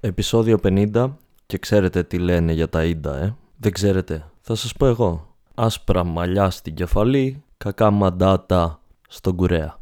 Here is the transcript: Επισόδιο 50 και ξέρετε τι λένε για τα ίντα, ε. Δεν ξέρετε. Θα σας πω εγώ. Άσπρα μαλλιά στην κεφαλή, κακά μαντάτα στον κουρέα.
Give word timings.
Επισόδιο 0.00 0.58
50 0.62 1.10
και 1.46 1.58
ξέρετε 1.58 2.02
τι 2.02 2.18
λένε 2.18 2.52
για 2.52 2.68
τα 2.68 2.84
ίντα, 2.84 3.16
ε. 3.16 3.34
Δεν 3.56 3.72
ξέρετε. 3.72 4.24
Θα 4.40 4.54
σας 4.54 4.72
πω 4.72 4.86
εγώ. 4.86 5.34
Άσπρα 5.54 6.04
μαλλιά 6.04 6.50
στην 6.50 6.74
κεφαλή, 6.74 7.42
κακά 7.56 7.90
μαντάτα 7.90 8.80
στον 9.08 9.36
κουρέα. 9.36 9.76